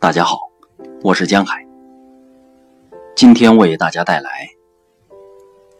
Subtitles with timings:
[0.00, 0.38] 大家好，
[1.02, 1.66] 我是江海。
[3.16, 4.48] 今天为大家带来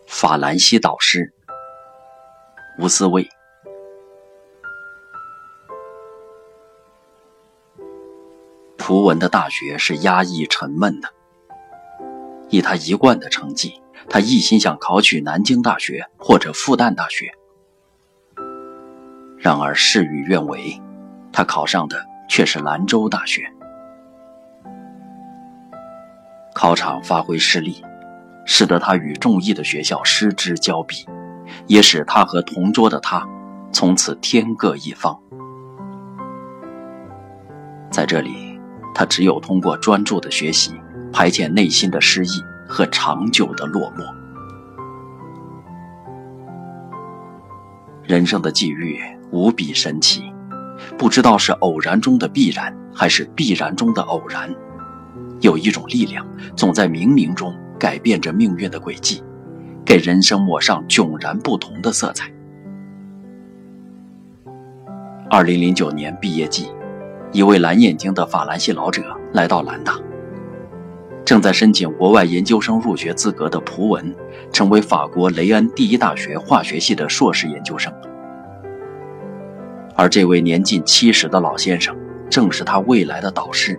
[0.08, 1.32] 法兰西导师
[2.80, 3.29] 吴思卫。
[8.76, 11.08] 图文的大学是压抑沉闷的，
[12.48, 13.80] 以他一贯的成绩，
[14.11, 17.32] 他一心想考取南京大学或者复旦大学。
[19.36, 20.82] 然而事与愿违，
[21.32, 23.54] 他考上的却是兰州大学。
[26.58, 27.80] 考场发挥失利，
[28.44, 31.07] 使得他与众议的学校失之交臂，
[31.68, 33.25] 也使他和同桌的他
[33.70, 35.17] 从此天各一方。
[37.92, 38.58] 在这里，
[38.92, 40.75] 他只有通过专注的学习，
[41.12, 44.05] 排遣内心的失意和长久的落寞。
[48.03, 48.98] 人生的际遇
[49.31, 50.25] 无比神奇，
[50.98, 54.53] 不知道是偶然中的必然，还是必然中的偶然。
[55.41, 59.22] 有一种力量，总在冥冥中改变着命运的轨迹，
[59.84, 62.30] 给人生抹上迥然不同的色彩。
[65.30, 66.69] 二零零九年毕业季，
[67.33, 69.95] 一位蓝眼睛的法兰西老者来到兰大，
[71.25, 74.14] 正在申请国外研究生入学资格的蒲文，
[74.52, 77.92] 成为法国雷恩第一大学化学系的硕士研究生，
[79.95, 81.95] 而这位年近七十的老先生，
[82.28, 83.78] 正是他未来的导师。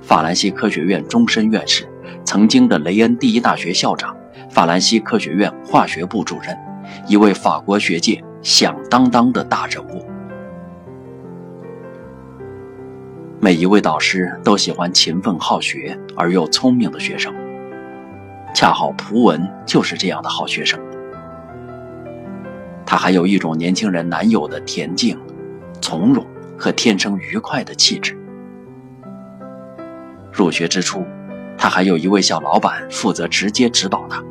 [0.00, 1.86] 法兰西科学院终身院士，
[2.24, 4.16] 曾经的雷恩第一大学校长，
[4.48, 6.56] 法兰西科学院化学部主任，
[7.06, 10.04] 一位法国学界响当当的大人物。
[13.38, 17.34] 每一位导师都喜欢勤奋好学而又聪明的学生，
[18.54, 20.80] 恰好蒲文就是这样的好学生。
[22.84, 25.16] 他还有一种年轻人难有的恬静、
[25.80, 26.26] 从容
[26.58, 28.19] 和天生愉快的气质。
[30.32, 31.04] 入学之初，
[31.58, 34.22] 他还有一位小老板负责直接指导他，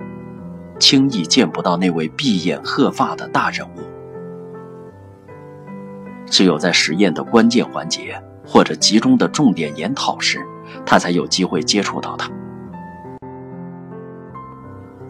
[0.79, 3.81] 轻易见不到那位闭眼鹤发的大人物。
[6.25, 10.39] 只有在实验的关键环节或者集中的重点研讨时，
[10.85, 12.31] 他才有机会接触到他。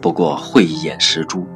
[0.00, 1.46] 不过慧眼识珠，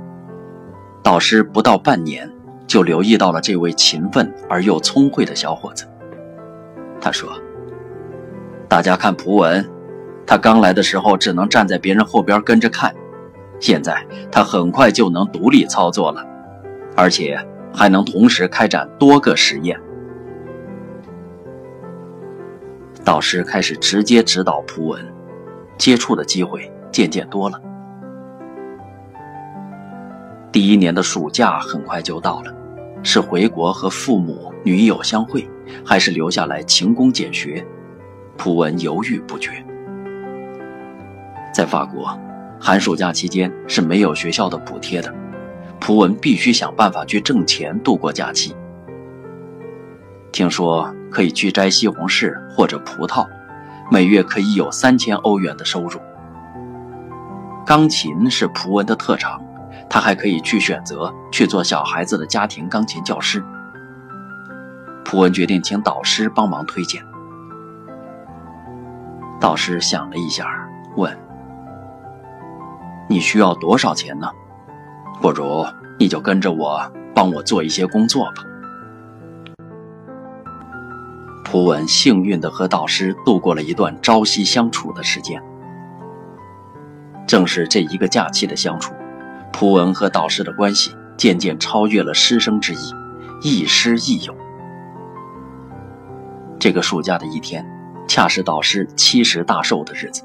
[1.02, 2.30] 导师不到半年
[2.66, 5.86] 就留意到了这位勤奋而又聪慧的小伙子。
[7.00, 7.28] 他说。
[8.68, 9.64] 大家看蒲文，
[10.26, 12.94] 他刚来的时候只能站在别人后边跟着看，
[13.60, 16.24] 现在他很快就能独立操作了，
[16.96, 17.38] 而且
[17.72, 19.78] 还能同时开展多个实验。
[23.04, 25.06] 导师开始直接指导蒲文，
[25.76, 27.60] 接触的机会渐渐多了。
[30.50, 32.54] 第一年的暑假很快就到了，
[33.02, 35.48] 是回国和父母、女友相会，
[35.84, 37.64] 还是留下来勤工俭学？
[38.36, 39.64] 普文犹豫不决。
[41.52, 42.18] 在法国，
[42.60, 45.14] 寒暑假期间是没有学校的补贴的，
[45.80, 48.54] 普文必须想办法去挣钱度过假期。
[50.32, 53.24] 听说可以去摘西红柿或者葡萄，
[53.90, 56.00] 每月可以有三千欧元的收入。
[57.64, 59.40] 钢琴是普文的特长，
[59.88, 63.42] 他还可以去选择去做小孩子的家庭钢琴教师。
[65.04, 67.00] 普文决定请导师帮忙推荐。
[69.40, 70.46] 导师想了一下，
[70.96, 71.16] 问
[73.08, 74.28] ：“你需要多少钱呢？
[75.20, 75.64] 不如
[75.98, 76.80] 你就跟着我，
[77.14, 78.44] 帮我做一些工作吧。”
[81.44, 85.42] 蒲文幸运地和导师度过了一段朝夕相处的时间。
[87.26, 88.94] 正是这一个假期的相处，
[89.52, 92.94] 蒲文和导师的关系渐渐超越了师生之谊，
[93.42, 94.34] 亦师亦友。
[96.58, 97.73] 这个暑假的一天。
[98.06, 100.22] 恰是导师七十大寿的日子，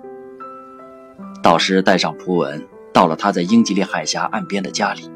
[1.41, 5.09] 导师带上蒲文到了他在英吉利海峡岸边的家里。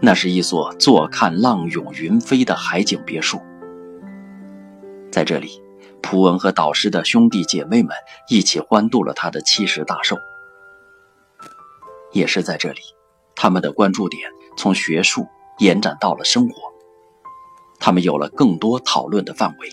[0.00, 3.40] 那是一所坐看浪涌云飞的海景别墅。
[5.10, 5.60] 在这里，
[6.00, 7.94] 蒲文和导师的兄弟姐妹们
[8.28, 10.16] 一起欢度了他的七十大寿。
[12.12, 12.80] 也是在这里，
[13.34, 14.22] 他们的关注点
[14.56, 15.26] 从学术
[15.58, 16.54] 延展到了生活，
[17.78, 19.68] 他们有了更多讨论的范围。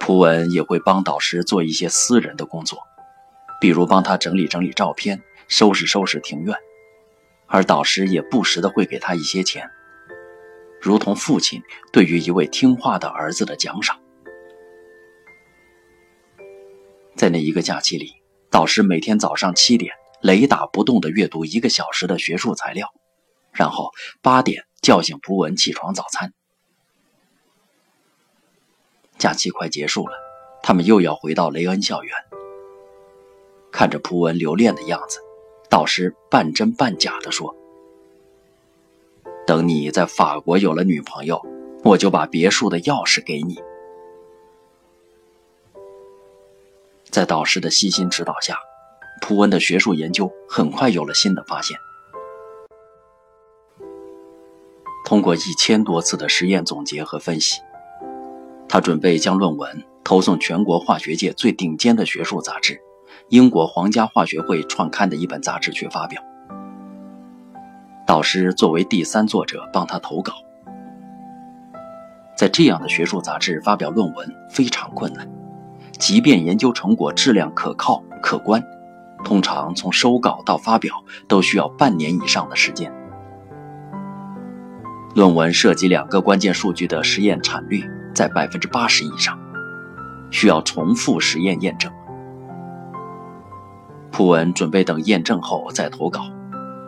[0.00, 2.78] 蒲文也会帮导师做一些私人的工作，
[3.60, 6.54] 比如帮他整理整理照片，收拾收拾庭院，
[7.46, 9.70] 而导师也不时的会给他一些钱，
[10.80, 13.98] 如同父亲对于一位听话的儿子的奖赏。
[17.16, 18.12] 在那一个假期里，
[18.50, 22.92] 导师每天早上七点雷打不动的阅读一个小时的学术材料，
[23.52, 26.34] 然后八点叫醒蒲文起床早餐。
[29.18, 30.14] 假期快结束了，
[30.62, 32.14] 他们又要回到雷恩校园。
[33.72, 35.18] 看着蒲文留恋的样子，
[35.68, 37.56] 导师半真半假的说
[39.46, 41.44] ：“等你在法国有了女朋友，
[41.82, 43.60] 我就把别墅的钥匙给你。”
[47.10, 48.58] 在导师的悉心指导下，
[49.20, 51.78] 蒲文的学术研究很快有了新的发现。
[55.04, 57.60] 通过一千多次的实验总结和分析，
[58.68, 62.80] 他准备将论文投送全国化学界最顶尖的学术杂志——
[63.30, 66.22] 英国皇家化学会创刊的一本杂志去发表。
[68.06, 70.34] 导师作为第三作者帮他投稿，
[72.36, 75.26] 在这样的学术杂志发表论文非常困难，
[75.98, 78.62] 即便研究成果质量可靠可观，
[79.24, 80.94] 通常从收稿到发表
[81.26, 82.92] 都需要半年以上的时间。
[85.14, 89.38] 论文涉及两个关键数据的实验产率在百分之八十以上，
[90.30, 91.90] 需要重复实验验证。
[94.10, 96.30] 普文准备等验证后再投稿，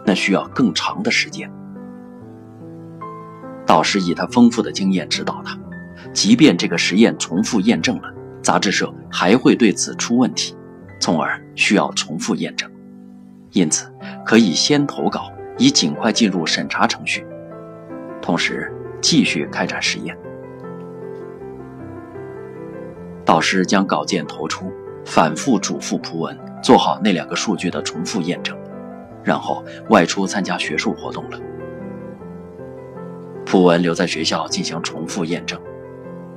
[0.04, 1.50] 那需要更长的时间。
[3.66, 5.58] 导师以他丰富的经验指导他，
[6.12, 8.08] 即便这个实验重复验证了，
[8.40, 10.56] 杂志社还会对此出问题，
[11.00, 12.70] 从而需要重复验证。
[13.50, 13.92] 因此，
[14.24, 17.26] 可以先投稿，以尽快进入审查程序。
[18.22, 20.16] 同时继续开展实验。
[23.26, 24.72] 导师将稿件投出，
[25.04, 28.56] 反复嘱咐蒲文做好那两个数据的重复验证，
[29.24, 31.38] 然后外出参加学术活动了。
[33.44, 35.60] 蒲文留在学校进行重复验证，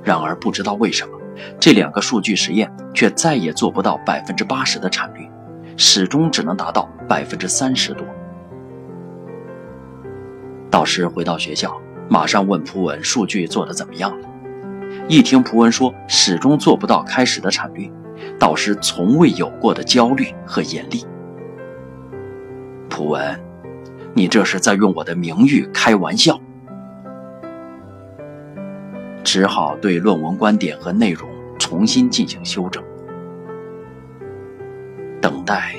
[0.03, 1.17] 然而不知道为什么，
[1.59, 5.29] 这两个数据实验却再也做不到百分之八十的产率，
[5.77, 8.05] 始终只能达到百分之三十多。
[10.71, 14.28] 导师回到学校，马上问蒲文数据做得怎么样了。
[15.09, 17.91] 一听蒲文说始终做不到开始的产率，
[18.39, 21.03] 导师从未有过的焦虑和严厉。
[22.87, 23.41] 蒲文，
[24.13, 26.39] 你这是在用我的名誉开玩笑。
[29.23, 31.27] 只好对论文观点和内容
[31.57, 32.83] 重新进行修正。
[35.19, 35.73] 等待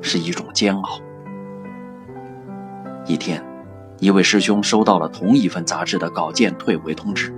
[0.00, 0.98] 是一种煎熬。
[3.04, 3.44] 一天。
[3.98, 7.32] 一位师兄收到了同一份杂志的稿件退回通知。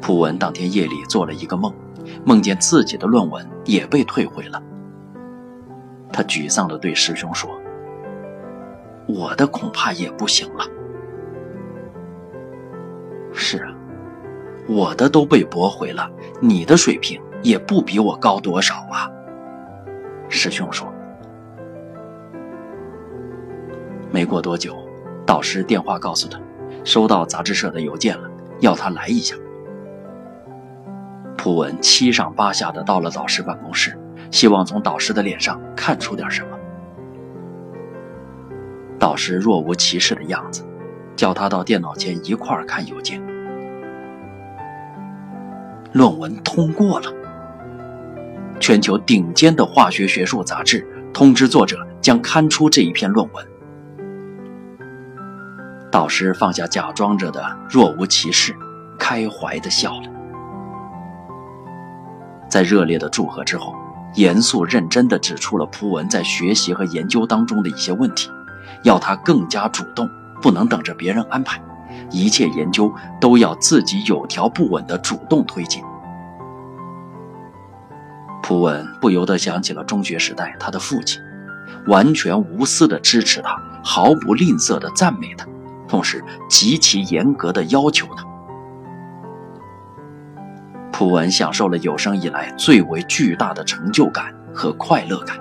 [0.00, 1.72] 普文当天夜里做了一个梦，
[2.24, 4.62] 梦见自己的论文也被退回了。
[6.12, 7.50] 他沮丧地对师兄说
[9.06, 10.64] ：“我的恐怕也不行了。
[13.32, 13.74] ”“是啊，
[14.68, 16.10] 我的都被驳回了，
[16.40, 19.10] 你的水平也不比我高多少啊。”
[20.28, 20.92] 师兄说。
[24.10, 24.76] 没过多久。
[25.26, 26.40] 导师电话告诉他，
[26.84, 28.30] 收到杂志社的邮件了，
[28.60, 29.36] 要他来一下。
[31.38, 33.96] 普文七上八下的到了导师办公室，
[34.32, 36.48] 希望从导师的脸上看出点什么。
[38.98, 40.66] 导师若无其事的样子，
[41.14, 43.22] 叫他到电脑前一块儿看邮件。
[45.92, 47.10] 论文通过了，
[48.58, 53.46] 全球顶尖的化学学术杂志通知作者将刊出这一篇论文。
[55.90, 58.54] 导师放下假装着的若无其事，
[58.98, 60.17] 开怀地笑了。
[62.48, 63.74] 在热烈的祝贺之后，
[64.14, 68.30] 严肃认真地指出了蒲文在学习和研究当中的一些问题，
[68.84, 70.08] 要他更加主动，
[70.40, 71.62] 不能等着别人安排，
[72.10, 75.82] 一切研究都要自己有条不紊地主动推进。
[78.42, 81.20] 蒲文不由得想起了中学时代他的父亲，
[81.86, 85.46] 完全无私地支持他，毫不吝啬地赞美他。
[85.86, 88.24] 同时，极其严格的要求他。
[90.98, 95.38] 普文享受了有生以来最为巨大的成就感和快乐感，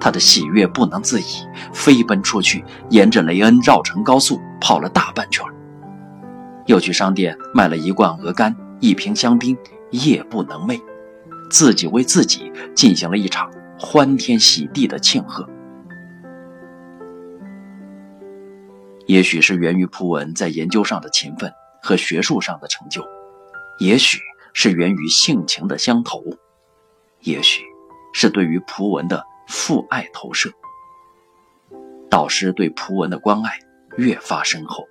[0.00, 5.46] 他的喜悦不能自已，飞奔出去，沿着雷恩绕城高速跑了大半圈，
[6.66, 9.56] 又去商店买了一罐鹅肝、一瓶香槟，
[9.92, 10.82] 夜不能寐，
[11.48, 15.48] 自己为自己进行了一场欢天喜地的庆贺。
[19.06, 23.06] 也许是源于普文在研究上的勤奋和学术上的成就，
[23.78, 24.18] 也许
[24.52, 26.22] 是源于性情的相投，
[27.20, 27.62] 也许
[28.12, 30.50] 是对于蒲文的父爱投射。
[32.08, 33.58] 导师对蒲文的关爱
[33.96, 34.88] 越发深厚。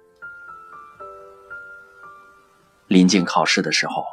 [2.88, 4.04] 临近考试的时候，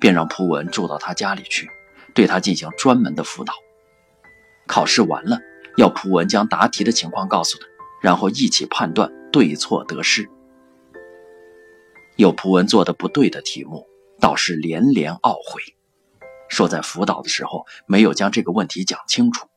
[0.00, 1.68] 便让蒲文住到他家里去，
[2.14, 3.54] 对他进行专门的辅导。
[4.66, 5.38] 考试完了，
[5.76, 7.66] 要蒲文将答题的情况告诉他，
[8.00, 9.12] 然后一起判断。
[9.34, 10.30] 对错得失，
[12.14, 13.84] 有蒲文做的不对的题目，
[14.24, 15.60] 导师连连懊悔，
[16.48, 19.48] 说在辅导的时候没有将这个问题讲清楚。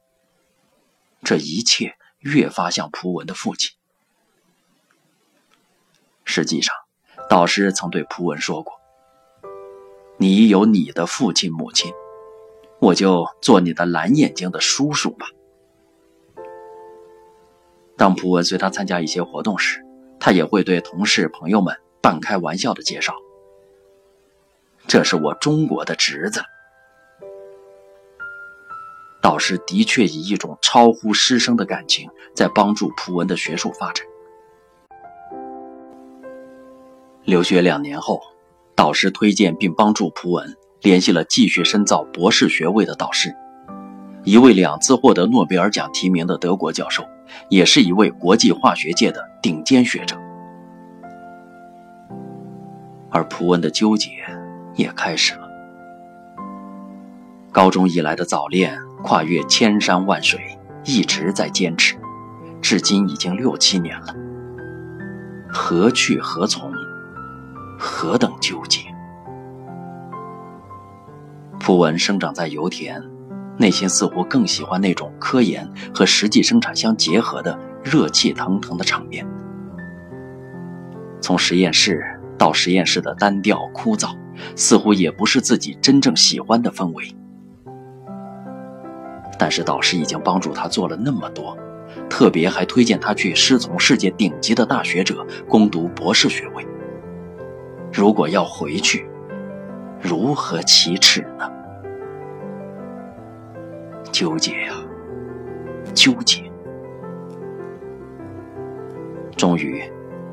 [1.24, 3.78] 这一切越发像蒲文的父亲。
[6.26, 6.76] 实际上，
[7.30, 8.74] 导师曾对蒲文说过
[10.20, 11.94] ：“你有你的父亲母亲，
[12.82, 15.28] 我就做你的蓝眼睛的叔叔吧。”
[17.96, 19.82] 当蒲文随他参加一些活动时，
[20.20, 23.16] 他也会对同事朋友们半开玩笑的介绍
[24.88, 26.42] ：“这是我中国的侄子。”
[29.22, 34.06] 导师的确以一种超乎师生的感情，在帮助蒲文的学术发展。
[37.26, 38.22] 留学两年后，
[38.74, 43.36] 导师推荐并帮助蒲文联系了继续深造博士学位的导师，
[44.24, 47.04] 一位两次获得诺贝尔奖提名的德国教授，
[47.50, 50.16] 也是一位国际化学界的顶尖学者。
[53.10, 54.10] 而蒲文的纠结
[54.78, 55.42] 也开始了。
[57.52, 60.40] 高中以来的早恋，跨越千山万水，
[60.86, 61.98] 一直在坚持，
[62.62, 64.16] 至今已经六七年了。
[65.50, 66.72] 何去何从？
[67.80, 68.80] 何等纠结！
[71.60, 73.04] 蒲文生长在油田，
[73.58, 79.26] 内心似乎更喜欢那种科研和实际生产相结合的热气腾腾的场面。
[81.22, 82.04] 从实验室
[82.38, 84.16] 到实验室的单调枯燥，
[84.56, 87.06] 似乎也不是自己真正喜欢的氛围。
[89.40, 91.56] 但是导师已经帮助他做了那么多，
[92.10, 96.66] 特别还推荐他去师从世界顶级的大学者攻读博士学位。
[97.94, 99.08] 如果要回去，
[100.02, 101.50] 如何启齿呢？
[104.12, 104.74] 纠结呀，
[105.94, 106.44] 纠结。
[109.36, 109.84] 终于，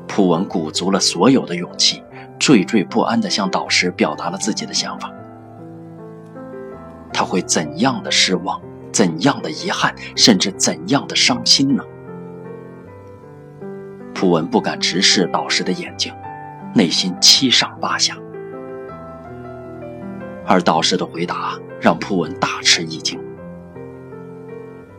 [0.07, 2.01] 普文鼓足了所有的勇气，
[2.39, 5.11] 惴惴不安地向导师表达了自己的想法。
[7.13, 8.61] 他会怎样的失望，
[8.91, 11.83] 怎样的遗憾，甚至怎样的伤心呢？
[14.13, 16.13] 普文不敢直视导师的眼睛。
[16.77, 18.17] 内心七上八下，
[20.45, 23.17] 而导师的回答让普文大吃一惊。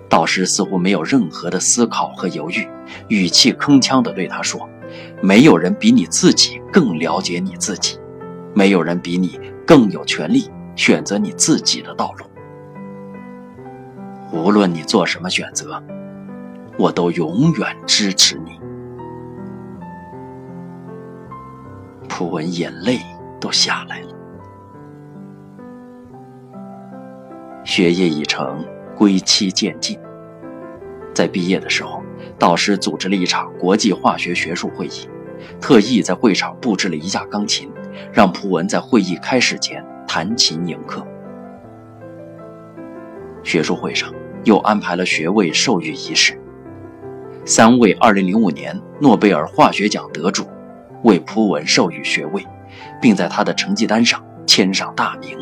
[0.08, 2.66] 导师似乎没有任何的思考和犹豫，
[3.08, 4.66] 语气铿锵地对他说
[5.22, 7.98] ：“没有人比你自己更了解你自己，
[8.54, 12.24] 没有人比你更有权利选择你自己的道路。
[14.32, 15.82] 无论你做什么选择，
[16.78, 18.60] 我都永远支持你。”
[22.08, 22.98] 蒲文眼泪
[23.40, 24.08] 都下来了。
[27.64, 28.64] 学业已成，
[28.96, 29.98] 归期渐近。
[31.12, 32.02] 在毕业的时候，
[32.38, 35.08] 导师组织了一场国际化学学术会议，
[35.60, 37.70] 特意在会场布置了一架钢琴，
[38.12, 41.06] 让蒲文在会议开始前弹琴迎客。
[43.42, 44.12] 学术会上
[44.44, 46.38] 又安排了学位授予仪式，
[47.44, 50.46] 三位2005年诺贝尔化学奖得主。
[51.02, 52.44] 为蒲文授予学位，
[53.00, 55.38] 并在他的成绩单上签上大名。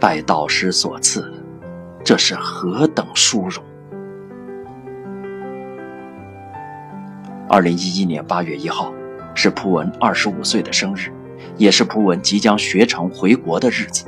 [0.00, 1.32] 拜导师所赐，
[2.02, 3.62] 这是何等殊荣！
[7.48, 8.92] 二零一一年八月一号，
[9.34, 11.12] 是蒲文二十五岁的生日，
[11.56, 14.04] 也是蒲文即将学成回国的日子。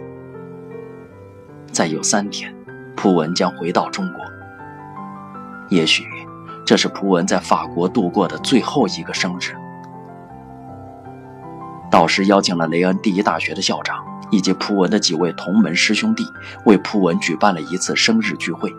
[1.73, 2.55] 再有三天，
[2.95, 4.21] 蒲文将回到中国。
[5.69, 6.05] 也许。
[6.67, 9.57] 这是蒲文在法国度过的最后一个生日。
[11.91, 13.97] 导师邀请了雷恩第一大学的校长
[14.31, 16.23] 以及蒲文的几位同门师兄弟，
[16.67, 18.73] 为蒲文举办了一次生日聚会。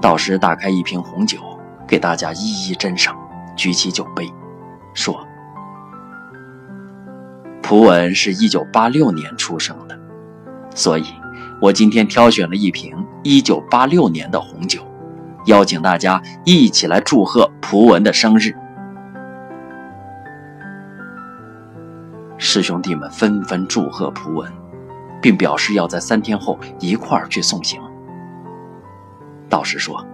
[0.00, 1.38] 导师打开一瓶红酒，
[1.90, 3.16] 给大家一一斟上，
[3.56, 4.32] 举起酒杯，
[4.94, 5.26] 说
[7.60, 9.98] ：“蒲文是一九八六年出生的，
[10.72, 11.04] 所以
[11.60, 14.86] 我今天挑选了一瓶一九八六年的红酒。”
[15.46, 18.54] 邀请大家一起来祝贺蒲文的生日。
[22.38, 24.52] 师兄弟们纷纷祝贺蒲文，
[25.20, 27.80] 并表示要在三天后一块儿去送行。
[29.48, 30.06] 道士说：“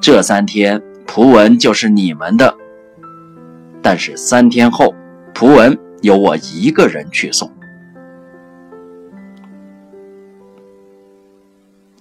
[0.00, 2.56] 这三天蒲文就是你们的，
[3.82, 4.94] 但是三天后
[5.34, 7.50] 蒲文由我一个人去送。”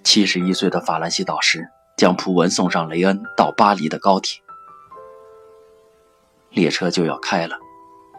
[0.04, 4.40] 七十一岁的法兰西导师将普文送上雷恩到巴黎的高铁，
[6.52, 7.58] 列车就要开了，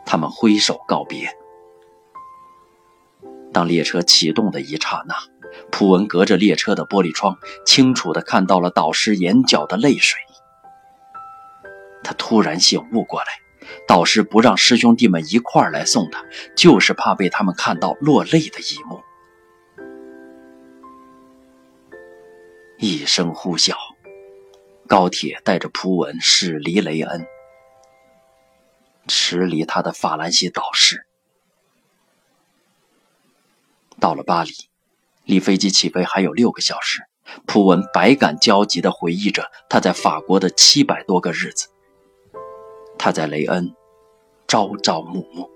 [0.05, 1.29] 他们挥手告别。
[3.53, 5.15] 当列车启动的一刹那，
[5.71, 10.21] 普文隔着列车的玻璃窗，清楚地看到了导师眼角的泪水。
[12.03, 13.27] 他突然醒悟过来，
[13.89, 16.25] 导师不让师兄弟们一块儿来送他，
[16.57, 19.01] 就是怕被他们看到落泪的一幕。
[22.79, 23.75] 一声呼啸，
[24.87, 27.27] 高铁带着普文驶离雷恩，
[29.09, 31.07] 驰离他的法兰西导师。
[33.99, 34.53] 到了巴黎，
[35.27, 37.03] 离飞机起飞还有六个小时。
[37.45, 41.69] 普文百感交集地回忆着他在法国的七百多个日子。
[42.97, 43.75] 他在雷恩
[44.47, 45.51] 朝朝暮暮，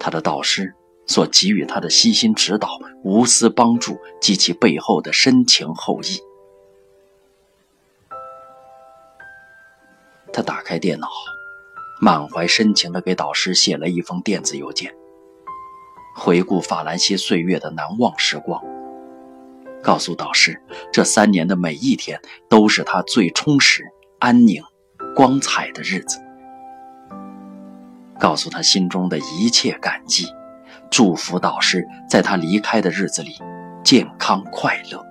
[0.00, 0.74] 他的导师
[1.06, 2.68] 所给予他的悉心指导、
[3.04, 6.20] 无私帮助及其背后的深情厚谊。
[10.32, 11.08] 他打开电脑，
[12.00, 14.94] 满怀深情地给导师写了一封电子邮件，
[16.18, 18.60] 回顾法兰西岁月的难忘时光，
[19.82, 20.60] 告诉导师，
[20.92, 23.84] 这三年的每一天都是他最充实、
[24.18, 24.62] 安宁。
[25.14, 26.20] 光彩的日子，
[28.20, 30.26] 告诉他心中的一切感激，
[30.90, 33.36] 祝福导师在他离开的日子里
[33.82, 35.04] 健康快乐。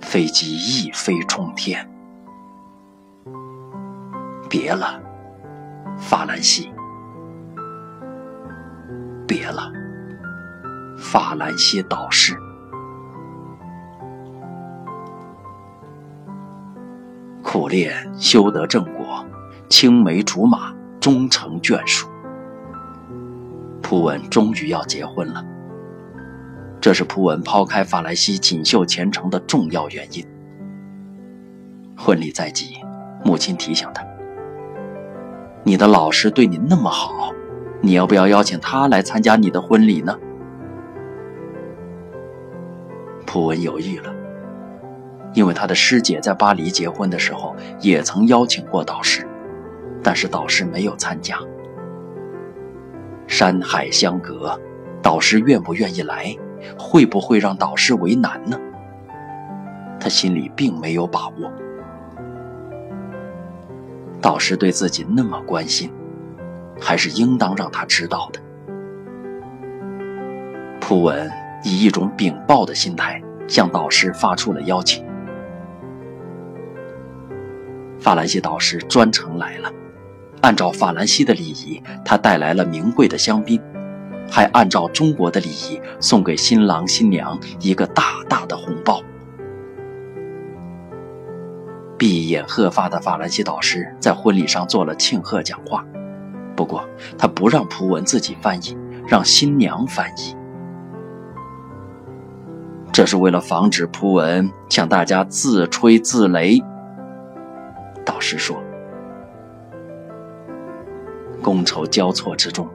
[0.00, 1.88] 飞机一飞冲天，
[4.48, 5.00] 别了，
[5.98, 6.72] 法兰西，
[9.30, 9.70] 别了，
[10.98, 12.36] 法兰西导师。
[17.40, 19.24] 苦练修得正果，
[19.68, 22.08] 青梅竹马终成眷属。
[23.80, 25.44] 普文终于要结婚了，
[26.80, 30.26] 这是普文抛开法兰西锦绣前程的重要原因。
[31.96, 32.78] 婚礼在即，
[33.24, 34.04] 母亲提醒他
[35.62, 37.30] ：“你的老师对你那么好，
[37.80, 40.18] 你要不要邀请他来参加你的婚礼呢？”
[43.26, 44.14] 普文犹豫了。
[45.32, 49.24] 因为他的师姐在巴黎结婚的时候也曾邀请过导师，
[50.02, 51.38] 但是导师没有参加。
[53.28, 54.60] 山海相隔，
[55.00, 56.36] 导师愿不愿意来，
[56.76, 58.58] 会不会让导师为难呢？
[60.00, 61.52] 他心里并没有把握。
[64.20, 65.92] 导师对自己那么关心，
[66.80, 68.40] 还是应当让他知道的。
[70.80, 71.30] 普文
[71.62, 75.04] 以一种禀报的心态向导师发出了邀请。
[78.00, 79.70] 法兰西导师专程来了，
[80.40, 83.60] 按照法兰西的礼仪，他带来了名贵的香槟，
[84.28, 89.02] 还按照中国的礼仪送给新郎新娘一个大大的红包。
[91.98, 95.84] 闭眼鹤发的法兰西导师在婚礼上做了庆贺讲话，
[96.60, 98.76] 不过他不让蒲文自己翻译，
[99.08, 100.36] 让新娘翻译，
[102.92, 106.62] 这是为了防止蒲文向大家自吹自擂。
[108.04, 108.62] 导师说
[111.42, 112.68] ：“觥筹交错之中，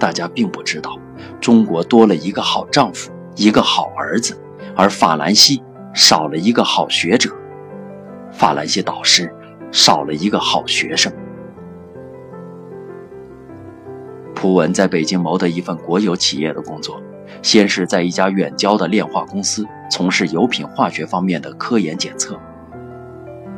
[0.00, 0.98] 大家并不知道，
[1.40, 4.36] 中国多了一个好丈夫，一个好儿子，
[4.74, 5.62] 而法兰西
[5.94, 7.30] 少了一个好学者，
[8.32, 9.32] 法兰西导师
[9.70, 11.12] 少了一个好学生。”
[14.40, 17.02] 蒲文在北京谋得一份国有企业的工作，
[17.42, 22.38] 先是在一家远郊的炼化公司从事油品化学方面的科研检测。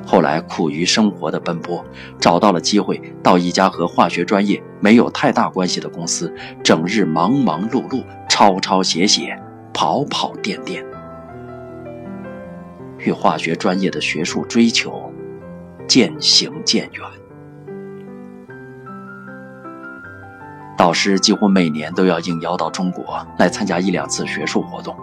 [0.07, 1.85] 后来苦于生活的奔波，
[2.19, 6.33] 找到了机会到一家和化学专业没有太大关系的公司，
[6.64, 9.38] 整日忙忙碌碌、抄抄写写、
[9.75, 10.83] 跑跑颠颠，
[12.97, 15.12] 与化学专业的学术追求
[15.87, 17.19] 渐行渐远。
[20.81, 24.97] 导师几乎每年都要应邀到中国来参加一两次学术活动，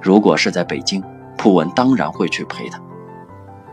[0.00, 1.04] 如果是在北京，
[1.36, 2.80] 普文当然会去陪他。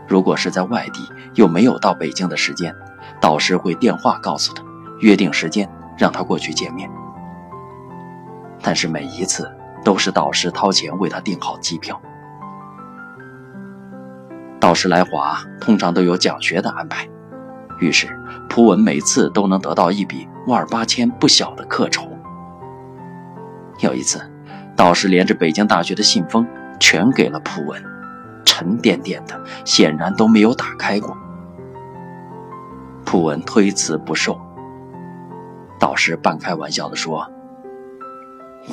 [0.06, 1.00] 如果是在外地
[1.34, 2.74] 又没有到北京的时间，
[3.22, 4.62] 导师会电话告诉他，
[5.00, 6.90] 约定时间让他过去见面。
[8.60, 9.50] 但是每一次
[9.82, 11.98] 都是导师掏钱为他订好机票。
[14.60, 17.08] 导师来华通常都有讲学的安排，
[17.80, 18.08] 于是
[18.48, 22.08] 蒲文每次都能得到一笔万儿八千不小的课酬。
[23.80, 24.20] 有一次，
[24.76, 26.46] 导师连着北京大学的信封
[26.78, 27.82] 全给了蒲文。
[28.44, 31.16] 沉甸甸的，显然都没有打开过。
[33.04, 34.40] 蒲文推辞不受。
[35.80, 37.28] 导师半开玩笑地说：“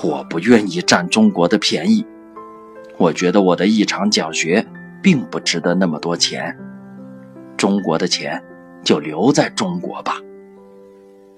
[0.04, 2.06] 我不愿意占中国的便宜，
[2.98, 4.68] 我觉得我的一场讲学
[5.02, 6.56] 并不值得那么多钱。
[7.58, 8.44] 中国的钱
[8.84, 10.18] 就留在中国吧。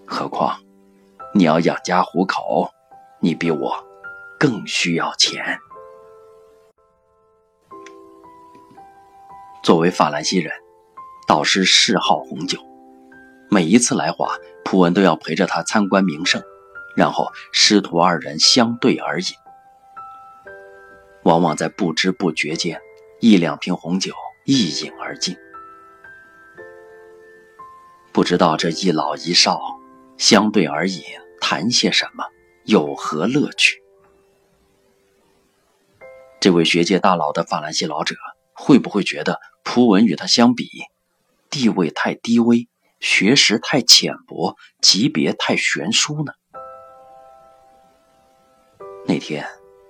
[0.05, 0.59] 何况
[1.33, 2.69] 你要养家糊口，
[3.19, 3.73] 你比我
[4.39, 5.57] 更需要钱。”
[9.63, 10.51] 作为法兰西人，
[11.25, 12.59] 导师嗜好红酒，
[13.49, 16.43] 每一次来华，普文都要陪着他参观名胜，
[16.97, 19.27] 然后师徒二人相对而饮。
[21.23, 22.81] 往往在不知不觉间，
[23.21, 25.37] 一两瓶红酒一饮而尽。
[28.13, 29.59] 不知道这一老一少
[30.17, 31.01] 相对而饮，
[31.41, 32.23] 谈些什么，
[32.63, 33.81] 有何乐趣？
[36.39, 38.15] 这位学界大佬的法兰西老者
[38.53, 40.69] 会不会觉得普文与他相比，
[41.49, 42.67] 地位太低微，
[42.99, 46.33] 学识太浅薄，级别太悬殊呢？
[49.07, 49.43] 那天，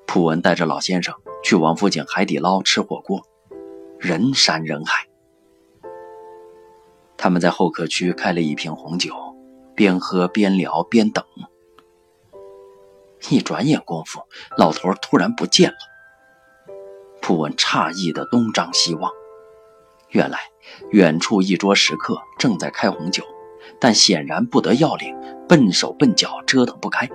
[0.08, 3.22] 普文带着老先生去王府井海底捞吃火锅，
[4.00, 5.08] 人山人海。
[7.17, 9.13] 他们在候客区开了一瓶红酒，
[9.76, 11.23] 边喝边聊边等。
[13.30, 14.21] 一转眼功夫，
[14.58, 15.78] 老头突然不见了。
[17.21, 19.10] 普文诧异的东张西望，
[20.10, 20.39] 原来
[20.91, 23.23] 远处一桌食客正在开红酒，
[23.80, 25.15] 但显然不得要领，
[25.47, 27.10] 笨手笨脚折腾不开。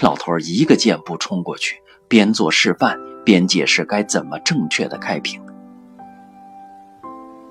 [0.00, 5.40] 老头一个箭步冲过去，边做示范边解释该怎么正确的开瓶。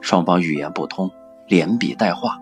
[0.05, 1.09] 双方语言不通，
[1.47, 2.37] 连笔带画。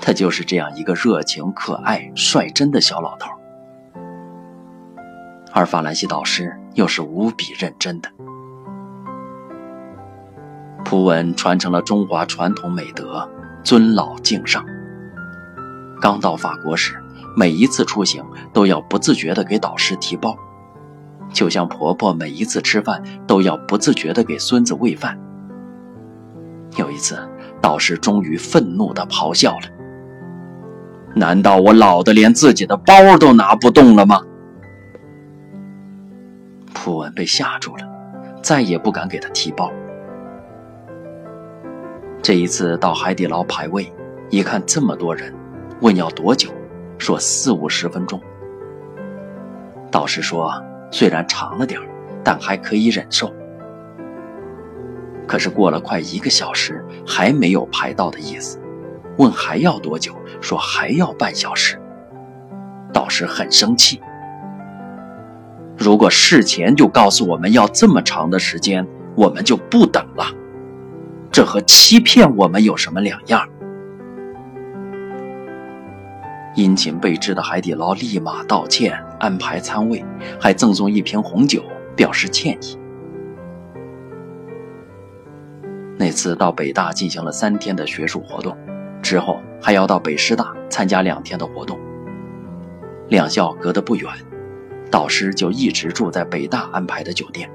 [0.00, 3.28] 他就是这样一个热情、可爱、率真的小老头。
[5.52, 8.08] 而法兰西导师又是无比认真的。
[10.84, 13.28] 普文传承了中华传统美德，
[13.64, 14.64] 尊老敬上。
[16.00, 16.94] 刚到法国时，
[17.36, 20.36] 每一次出行都要不自觉地给导师提包，
[21.32, 25.18] 就像婆婆每一次吃饭都要不自觉地给孙子喂饭。
[26.78, 27.18] 有一次，
[27.60, 29.62] 道士终于愤怒地咆哮了
[31.12, 34.22] ：“难道我老的连自己的包都拿不动了吗？”
[36.72, 37.84] 普文被吓住了，
[38.40, 39.72] 再也不敢给他提包。
[42.22, 43.92] 这一次到海底捞排位，
[44.30, 45.34] 一看这么多人，
[45.80, 46.48] 问要多久，
[46.96, 48.20] 说四五十分钟。
[49.90, 50.52] 道士说
[50.92, 51.80] 虽然长了点
[52.22, 53.32] 但还可以忍受。
[55.28, 58.58] 可是过了快一个小时，还没有排到的意思，
[59.18, 61.78] 问还要多久，说还要半小时。
[62.94, 64.00] 导师很生气。
[65.76, 70.24] 如果事前就告诉我们要这么长的时间，我们就不等了。
[71.30, 73.46] 这和欺骗我们有什么两样？
[76.56, 80.02] 殷勤备至的海底捞立马道歉，安排餐位，
[80.40, 81.62] 还赠送一瓶红酒，
[81.94, 82.78] 表示歉意。
[85.98, 88.56] 那次到北大进行了三天的学术活动，
[89.02, 91.78] 之后还要到北师大参加两天的活动。
[93.08, 94.08] 两校隔得不远。
[94.90, 97.50] 导师就一直住在北大安排的酒店。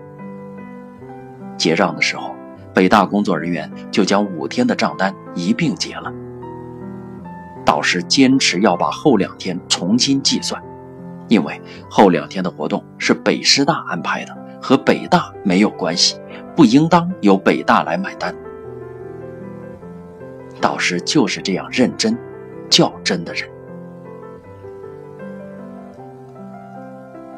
[1.58, 2.36] 结账的时候，
[2.76, 6.14] 北大工作人员就将五天的账单一并结了。
[7.66, 10.62] 导师坚持要把后两天重新计算，
[11.28, 16.18] 因为后两天的活动是北师大安排的，和北大没有关系，
[16.56, 18.34] 不应当由北大来买单。
[20.62, 22.18] 导师就是这样认真、
[22.70, 23.50] 较真的人。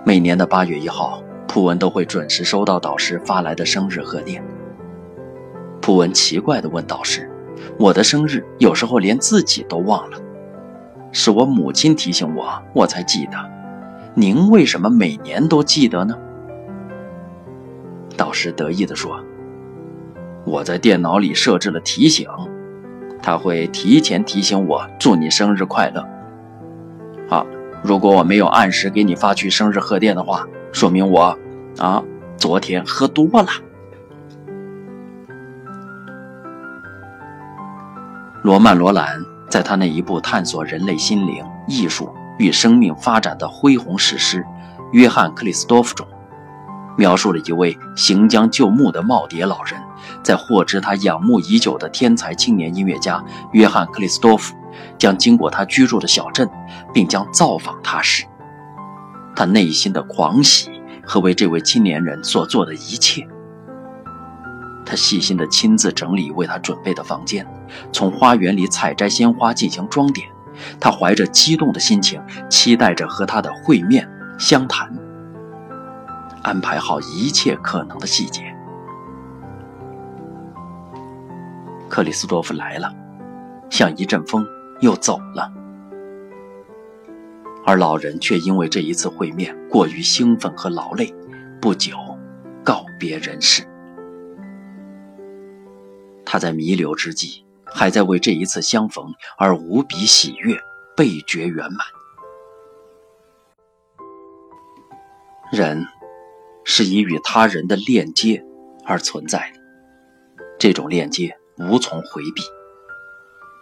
[0.03, 4.43] 每年的八月一号，普文都会准时收到导师发来的生日贺电。
[5.81, 7.29] 普文奇怪地问导师
[7.79, 10.17] ：“我的生日有时候连自己都忘了，
[11.11, 13.37] 是我母亲提醒我，我才记得。
[14.13, 16.15] 您为什么每年都记得呢？”
[18.15, 19.23] 导师得意地说
[20.45, 22.27] ：“我在电脑里设置了提醒，
[23.21, 26.03] 他会提前提醒我祝你生日快乐。”
[27.29, 27.45] 好。
[27.83, 31.37] 如果我没有按时给你发去生日贺电的话，说明我，
[31.77, 32.03] 啊，
[32.35, 33.47] 昨天喝多了。
[38.41, 44.41] 罗曼·罗兰在他那一部探索人类心灵、艺术与生命发展的恢宏史诗
[44.91, 46.07] 《约翰·克里斯多夫》中，
[46.97, 49.81] 描述了一位行将就木的耄耋老人，
[50.23, 54.55] 在获知他仰慕已久的天才青年音乐家约翰·克里斯多夫。
[54.97, 56.49] 将经过他居住的小镇，
[56.93, 58.25] 并将造访他时，
[59.33, 60.69] 他内心的狂喜
[61.05, 63.25] 和为这位青年人所做的一切。
[64.85, 67.47] 他细心地亲自整理为他准备的房间，
[67.93, 70.27] 从花园里采摘鲜花进行装点。
[70.77, 74.93] 他怀着激动的心情，期待着和他的会面相谈，
[76.45, 78.55] 安排好一切可能的细节。
[81.89, 82.93] 克里斯多夫来了，
[83.69, 84.45] 像一阵风。
[84.81, 85.49] 又走了，
[87.65, 91.15] 而老人却因为这一次会面过于兴奋和劳累，
[91.61, 91.95] 不久
[92.61, 93.65] 告别人世。
[96.25, 100.59] 他在弥留之际，还在为这一次相逢而无比喜悦，
[100.93, 101.79] 倍觉圆满。
[105.53, 105.85] 人
[106.65, 108.43] 是以与他人的链接
[108.83, 109.61] 而存在的，
[110.59, 112.41] 这种链接无从回避，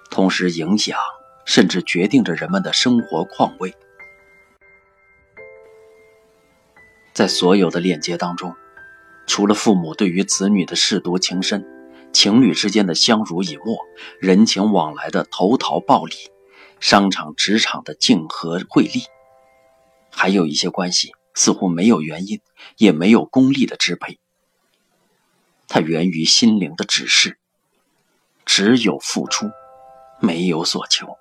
[0.09, 0.97] 同时影响
[1.45, 3.75] 甚至决定着人们的生活况味。
[7.13, 8.55] 在所有的链接当中，
[9.27, 11.63] 除了父母对于子女的舐犊情深，
[12.11, 13.77] 情侣之间的相濡以沫，
[14.19, 16.15] 人情往来的投桃报李，
[16.79, 19.03] 商场职场的竞合汇利，
[20.09, 21.11] 还有一些关系。
[21.33, 22.41] 似乎没有原因，
[22.77, 24.19] 也没有功利的支配。
[25.67, 27.37] 它源于心灵的指示，
[28.45, 29.49] 只有付出，
[30.19, 31.17] 没有所求。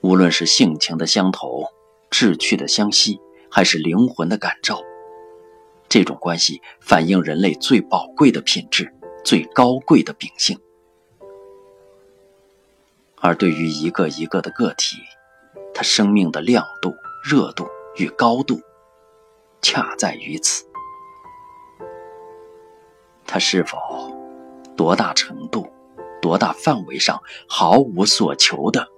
[0.00, 1.66] 无论是性情的相投、
[2.08, 3.18] 志趣的相吸，
[3.50, 4.80] 还是灵魂的感召，
[5.88, 8.94] 这种关系反映人类最宝贵的品质、
[9.24, 10.60] 最高贵的秉性。
[13.16, 14.98] 而对于一个一个的个体，
[15.74, 16.94] 他生命的亮度。
[17.24, 18.60] 热度与高度，
[19.60, 20.64] 恰在于此。
[23.26, 23.78] 他是否
[24.76, 25.70] 多大程度、
[26.22, 28.88] 多大范围上毫无所求的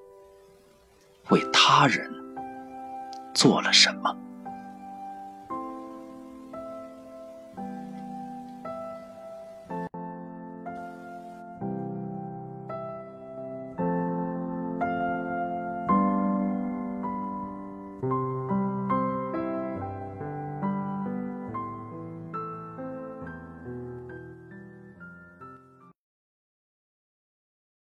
[1.31, 2.09] 为他人
[3.35, 4.17] 做了什么？